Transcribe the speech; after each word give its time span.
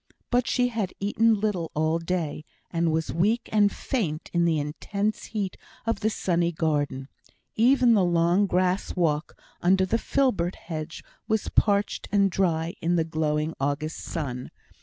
But 0.31 0.47
she 0.47 0.69
had 0.69 0.93
eaten 0.99 1.39
little 1.39 1.69
all 1.75 1.99
day, 1.99 2.43
and 2.71 2.91
was 2.91 3.13
weak 3.13 3.47
and 3.51 3.71
faint 3.71 4.31
in 4.33 4.45
the 4.45 4.57
intense 4.59 5.25
heat 5.25 5.57
of 5.85 5.99
the 5.99 6.09
sunny 6.09 6.51
garden. 6.51 7.07
Even 7.55 7.93
the 7.93 8.03
long 8.03 8.47
grass 8.47 8.95
walk 8.95 9.37
under 9.61 9.85
the 9.85 9.99
filbert 9.99 10.55
hedge, 10.55 11.03
was 11.27 11.49
parched 11.49 12.07
and 12.11 12.31
dry 12.31 12.73
in 12.81 12.95
the 12.95 13.03
glowing 13.03 13.53
August 13.59 13.97
sun. 13.99 14.49